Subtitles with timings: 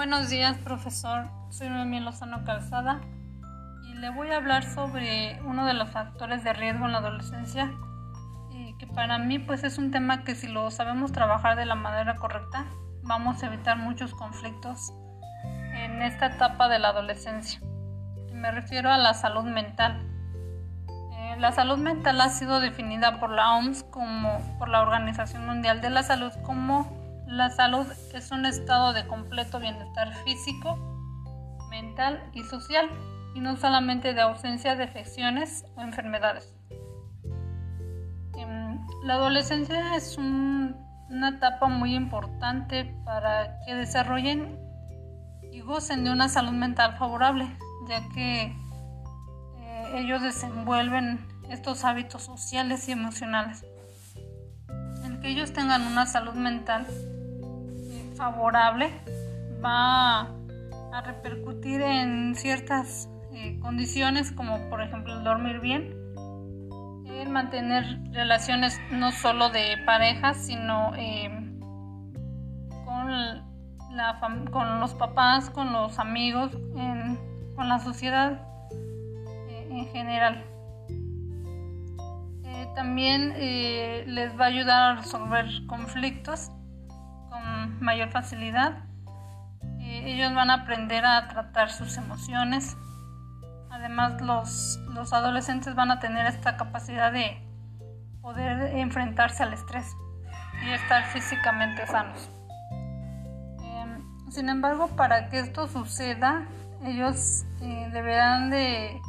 [0.00, 1.26] Buenos días, profesor.
[1.50, 3.02] Soy Noemí Lozano Calzada
[3.84, 7.70] y le voy a hablar sobre uno de los factores de riesgo en la adolescencia,
[8.50, 11.74] y que para mí pues es un tema que si lo sabemos trabajar de la
[11.74, 12.64] manera correcta,
[13.02, 14.90] vamos a evitar muchos conflictos
[15.74, 17.60] en esta etapa de la adolescencia.
[18.32, 20.02] Me refiero a la salud mental.
[20.88, 25.82] Eh, la salud mental ha sido definida por la OMS como por la Organización Mundial
[25.82, 26.99] de la Salud como
[27.30, 30.76] la salud es un estado de completo bienestar físico,
[31.70, 32.90] mental y social,
[33.36, 36.52] y no solamente de ausencia de afecciones o enfermedades.
[38.36, 44.58] Em, la adolescencia es una etapa muy importante para que desarrollen
[45.52, 47.56] y gocen de una salud mental favorable,
[47.88, 48.56] ya que
[49.56, 53.64] eh, ellos desenvuelven estos hábitos sociales y emocionales.
[55.04, 56.86] El que ellos tengan una salud mental
[58.20, 58.90] favorable
[59.64, 60.20] va
[60.92, 65.94] a repercutir en ciertas eh, condiciones como por ejemplo el dormir bien,
[67.08, 71.30] el mantener relaciones no solo de pareja sino eh,
[72.84, 73.10] con,
[73.96, 76.52] la con los papás, con los amigos,
[77.56, 78.46] con la sociedad
[79.48, 80.44] eh, en general.
[82.74, 83.32] también
[84.14, 86.50] les va a ayudar a resolver conflictos
[87.80, 88.84] mayor facilidad.
[89.80, 92.76] Eh, ellos van a aprender a tratar sus emociones.
[93.70, 97.46] Además, los, los adolescentes van a tener esta capacidad de
[98.20, 99.96] poder enfrentarse al estrés
[100.64, 102.30] y estar físicamente sanos.
[103.62, 106.46] Em, sin embargo, para que esto suceda,
[106.84, 109.00] ellos eh, deberán de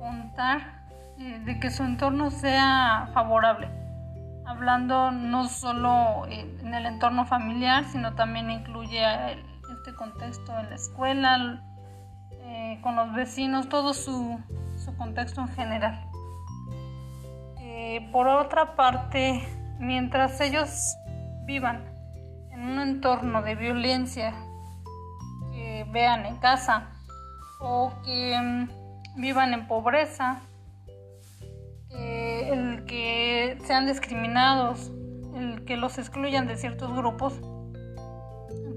[0.00, 0.86] contar
[1.18, 3.77] eh, de que su entorno sea favorable
[4.48, 9.04] hablando no solo en el entorno familiar, sino también incluye
[9.78, 11.62] este contexto en la escuela,
[12.30, 14.40] eh, con los vecinos, todo su,
[14.96, 16.02] contexto en general.
[17.58, 19.46] Eh, por otra parte,
[19.78, 20.96] mientras ellos
[21.44, 21.84] vivan
[22.50, 24.32] en un entorno de violencia
[25.52, 26.88] que vean en casa
[27.60, 30.40] o que mm, vivan en pobreza,
[32.88, 34.90] que sean discriminados,
[35.36, 37.40] el que los excluyan de ciertos grupos,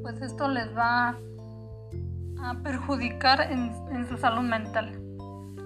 [0.03, 1.17] pues esto les va
[2.43, 5.01] a perjudicar en, su salud mental.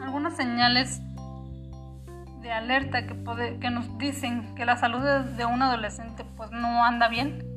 [0.02, 1.02] Algunas señales
[2.42, 7.56] de alerta que, nos dicen que la salud de, un adolescente pues no anda bien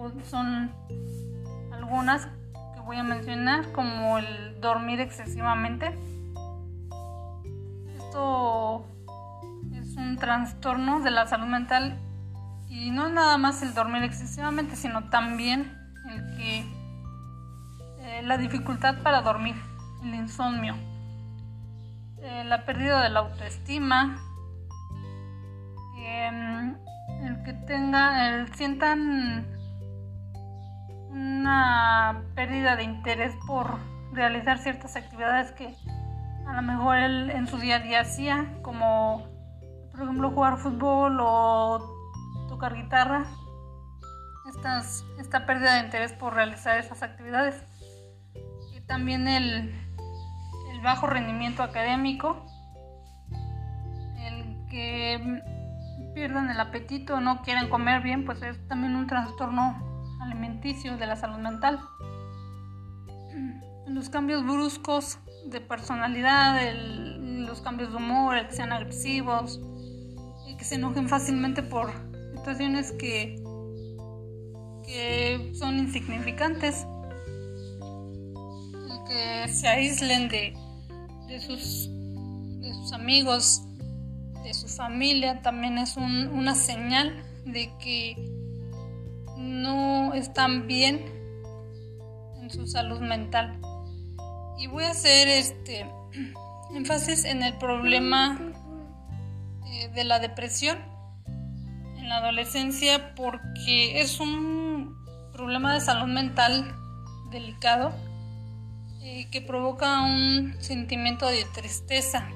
[0.00, 0.70] pues son
[1.72, 2.26] algunas
[2.74, 5.94] que voy a mencionar como el dormir excesivamente.
[7.98, 8.86] Esto
[10.00, 11.98] un trastorno de la salud mental
[12.68, 15.76] y no nada más el dormir excesivamente, sino también
[16.08, 16.58] el que
[18.00, 19.56] eh, la dificultad para dormir,
[20.02, 20.76] el insomnio,
[22.22, 24.18] eh, la pérdida de la autoestima,
[25.98, 26.76] em,
[27.24, 29.46] el que tenga, el sientan
[31.10, 33.78] una pérdida de interés por
[34.12, 35.74] realizar ciertas actividades que
[36.46, 39.29] a lo mejor él en su día a día hacía, como
[40.00, 43.26] por ejemplo, jugar fútbol o tocar guitarra.
[45.18, 47.62] esta pérdida de interés por realizar esas actividades.
[48.74, 49.74] Y también el,
[50.72, 52.46] el bajo rendimiento académico,
[54.16, 55.42] el que
[56.14, 61.16] pierdan el apetito no quieren comer bien, pues es también un trastorno alimenticio de la
[61.16, 61.78] salud mental.
[63.86, 66.58] Los cambios bruscos de personalidad,
[67.18, 69.60] los cambios de humor, el que sean agresivos,
[70.58, 71.90] que se enojen fácilmente por
[72.34, 73.42] situaciones que,
[74.84, 76.86] que son insignificantes,
[79.10, 80.54] que se aíslen de,
[81.26, 81.90] de, sus,
[82.60, 83.62] de sus amigos,
[84.44, 88.14] de su familia, también es una señal de que
[89.36, 91.04] no están bien
[92.40, 93.60] en su salud mental.
[94.58, 95.86] Y voy a hacer este
[96.74, 98.49] énfasis en el problema
[99.94, 100.78] de la depresión
[101.96, 104.96] en la adolescencia porque es un
[105.32, 106.74] problema de salud mental
[107.30, 107.92] delicado
[109.02, 112.28] eh, que provoca un sentimiento de tristeza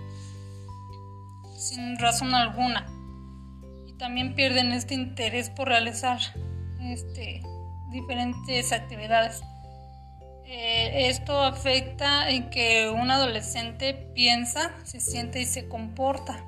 [1.59, 2.87] sin razón alguna
[3.87, 6.19] y también pierden este interés por realizar
[6.81, 7.43] este,
[7.91, 9.43] diferentes actividades.
[10.47, 16.45] Eh, esto afecta en que un adolescente piensa, se siente y se comporta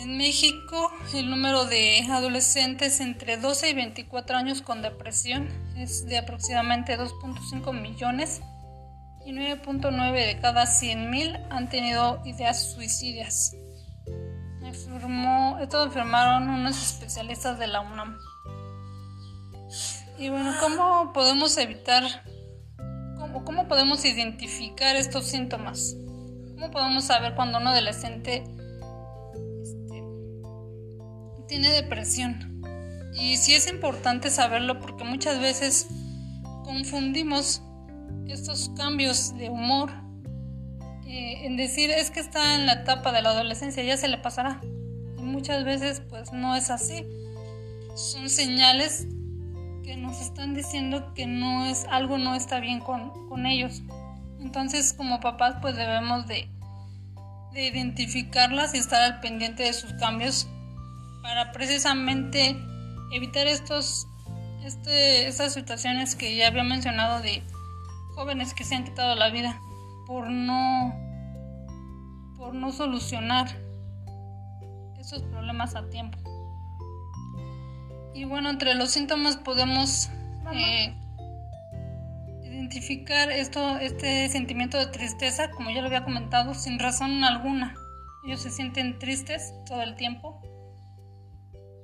[0.00, 6.18] En México, el número de adolescentes entre 12 y 24 años con depresión es de
[6.18, 8.40] aproximadamente 2.5 millones
[9.26, 13.56] y 9.9 de cada 100.000 han tenido ideas suicidas.
[14.62, 18.18] esto afirmaron unos especialistas de la UNAM.
[20.16, 22.04] Y bueno, ¿cómo podemos evitar,
[23.44, 25.96] cómo podemos identificar estos síntomas?
[26.54, 28.44] ¿Cómo podemos saber cuando un adolescente
[31.48, 32.62] tiene depresión.
[33.14, 35.88] Y sí es importante saberlo porque muchas veces
[36.64, 37.62] confundimos
[38.26, 39.90] estos cambios de humor
[41.08, 44.18] eh, en decir es que está en la etapa de la adolescencia, ya se le
[44.18, 44.60] pasará.
[45.16, 47.06] Y muchas veces pues no es así.
[47.96, 49.06] Son señales
[49.82, 53.82] que nos están diciendo que no es algo no está bien con, con ellos.
[54.38, 56.46] Entonces como papás pues debemos de,
[57.54, 60.46] de identificarlas y estar al pendiente de sus cambios
[61.28, 62.56] para precisamente
[63.12, 64.08] evitar estos,
[64.64, 67.42] este, estas situaciones que ya había mencionado de
[68.14, 69.60] jóvenes que se han quitado la vida
[70.06, 70.94] por no,
[72.38, 73.46] por no solucionar
[74.98, 76.18] esos problemas a tiempo.
[78.14, 80.08] Y bueno, entre los síntomas podemos
[80.54, 80.94] eh,
[82.42, 87.74] identificar esto, este sentimiento de tristeza, como ya lo había comentado, sin razón alguna.
[88.24, 90.40] Ellos se sienten tristes todo el tiempo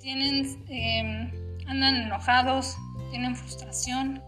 [0.05, 1.33] tienen, em,
[1.67, 2.77] andan enojados,
[3.11, 4.23] tienen frustración,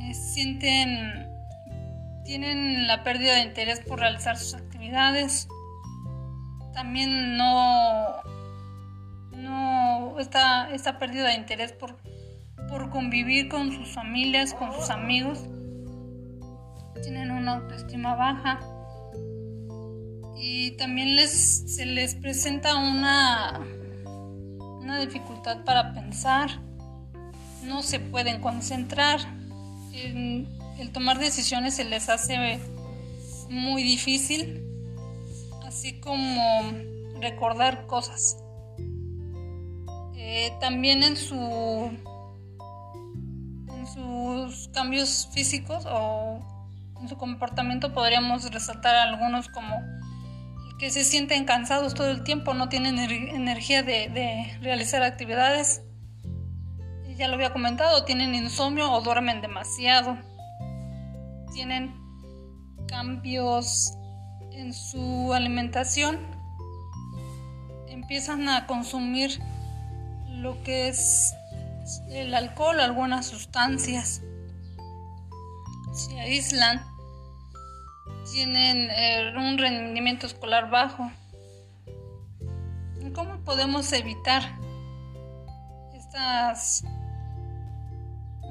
[0.00, 1.28] eh, sienten,
[2.24, 5.46] tienen la pérdida de interés por realizar sus actividades,
[6.72, 8.22] también no,
[9.32, 11.98] no esta, esta pérdida de interés por,
[12.66, 15.44] por convivir con sus familias, con sus amigos,
[17.02, 18.60] tienen una autoestima baja.
[20.42, 23.60] Y también les, se les presenta una
[25.00, 26.50] dificultad para pensar,
[27.64, 29.20] no se pueden concentrar,
[29.92, 30.46] el,
[30.92, 32.60] tomar decisiones se les hace
[33.48, 34.62] muy difícil,
[35.66, 36.72] así como
[37.20, 38.38] recordar cosas.
[40.14, 41.36] Eh, también en su
[43.74, 46.40] en sus cambios físicos o
[47.00, 49.76] en su comportamiento podríamos resaltar algunos como
[50.80, 55.82] que se sienten cansados todo el tiempo, no tienen energía de, realizar actividades.
[57.18, 60.16] Ya lo había comentado, tienen insomnio o duermen demasiado.
[61.52, 61.94] Tienen
[62.88, 63.92] cambios
[64.52, 66.18] en su alimentación.
[67.88, 69.38] Empiezan a consumir
[70.28, 71.34] lo que es
[72.08, 74.22] el alcohol, algunas sustancias.
[75.92, 76.89] Se aíslan
[78.32, 81.10] tienen eh, un rendimiento escolar bajo.
[83.14, 84.42] ¿Cómo podemos evitar
[85.94, 86.84] estas,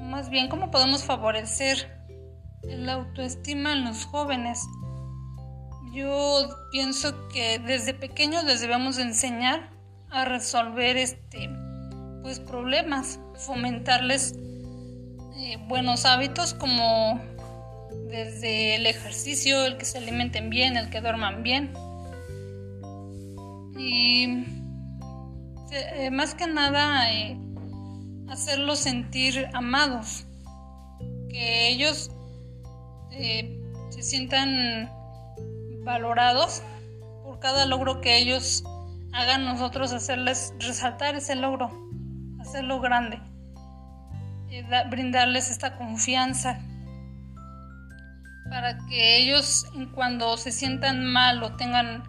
[0.00, 2.00] más bien, cómo podemos favorecer
[2.62, 4.60] la autoestima en los jóvenes?
[5.92, 9.70] Yo pienso que desde pequeños les debemos enseñar
[10.10, 11.48] a resolver este
[12.22, 14.34] pues problemas, fomentarles
[15.36, 17.20] eh, buenos hábitos como
[18.10, 21.72] desde el ejercicio, el que se alimenten bien, el que duerman bien.
[23.78, 24.44] Y
[25.72, 27.38] eh, más que nada eh,
[28.28, 30.26] hacerlos sentir amados,
[31.28, 32.10] que ellos
[33.12, 34.90] eh, se sientan
[35.84, 36.62] valorados
[37.22, 38.64] por cada logro que ellos
[39.12, 41.70] hagan nosotros hacerles resaltar ese logro,
[42.40, 43.20] hacerlo grande,
[44.90, 46.60] brindarles esta confianza
[48.50, 49.64] para que ellos
[49.94, 52.02] cuando se sientan mal o tengan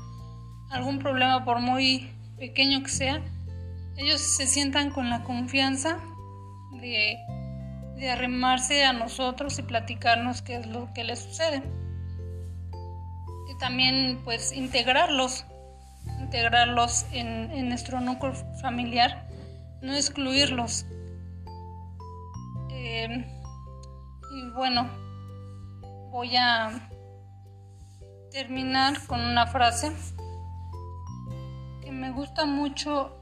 [0.72, 3.22] algún problema por muy pequeño que sea,
[3.96, 6.00] ellos se sientan con la confianza
[6.82, 7.18] de,
[7.96, 11.62] de arrimarse a nosotros y platicarnos qué es lo que les sucede.
[13.48, 15.46] Y también pues integrarlos,
[16.20, 19.28] integrarlos en, nuestro núcleo familiar,
[19.84, 20.88] no excluirlos.
[22.72, 23.26] Eh,
[24.32, 24.90] y bueno,
[26.12, 26.90] voy a
[28.32, 29.92] terminar con una frase
[31.82, 33.18] que me gusta mucho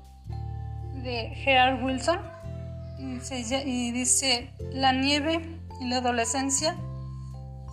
[1.04, 2.20] de Gerard Wilson
[3.66, 6.76] y dice, la nieve y la adolescencia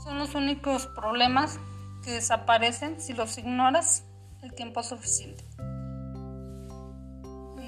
[0.05, 1.59] son los únicos problemas
[2.05, 4.05] que desaparecen si los ignoras
[4.43, 5.43] el tiempo suficiente.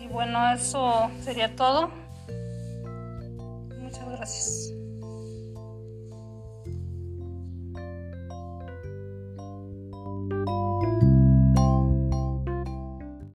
[0.00, 1.90] Y bueno, eso sería todo.
[3.81, 4.73] Muchas gracias.